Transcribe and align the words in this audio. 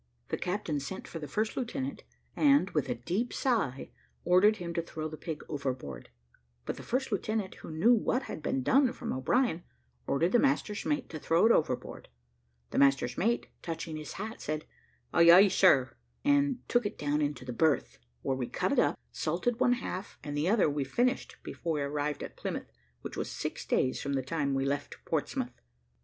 The 0.29 0.37
captain 0.39 0.79
sent 0.79 1.07
for 1.07 1.19
the 1.19 1.27
first 1.27 1.55
lieutenant, 1.55 2.01
and, 2.35 2.71
with 2.71 2.89
a 2.89 2.95
deep 2.95 3.31
sigh, 3.31 3.91
ordered 4.25 4.57
him 4.57 4.73
to 4.73 4.81
throw 4.81 5.07
the 5.07 5.15
pig 5.15 5.43
overboard; 5.47 6.09
but 6.65 6.75
the 6.77 6.81
first 6.81 7.11
lieutenant, 7.11 7.53
who 7.61 7.69
knew 7.69 7.93
what 7.93 8.23
had 8.23 8.41
been 8.41 8.63
done 8.63 8.93
from 8.93 9.13
O'Brien, 9.13 9.63
ordered 10.07 10.31
the 10.31 10.39
master's 10.39 10.87
mate 10.87 11.07
to 11.09 11.19
throw 11.19 11.45
it 11.45 11.51
overboard; 11.51 12.09
the 12.71 12.79
master's 12.79 13.15
mate, 13.15 13.45
touching 13.61 13.95
his 13.95 14.13
hat 14.13 14.41
said, 14.41 14.65
"Ay, 15.13 15.29
ay, 15.31 15.47
sir," 15.47 15.95
and 16.25 16.67
took 16.67 16.83
it 16.83 16.97
down 16.97 17.21
into 17.21 17.45
the 17.45 17.53
berth, 17.53 17.99
where 18.23 18.35
we 18.35 18.47
cut 18.47 18.71
it 18.71 18.79
up, 18.79 18.97
salted 19.11 19.59
one 19.59 19.73
half, 19.73 20.17
and 20.23 20.35
the 20.35 20.49
other 20.49 20.67
we 20.67 20.83
finished 20.83 21.37
before 21.43 21.73
we 21.73 21.81
arrived 21.83 22.23
at 22.23 22.35
Plymouth, 22.35 22.71
which 23.01 23.15
was 23.15 23.29
six 23.29 23.67
days 23.67 24.01
from 24.01 24.13
the 24.13 24.23
time 24.23 24.55
we 24.55 24.65
left 24.65 24.97
Portsmouth. 25.05 25.61